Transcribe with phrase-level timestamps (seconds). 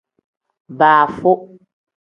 [0.79, 1.31] Baafu.